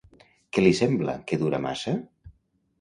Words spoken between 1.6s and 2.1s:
massa?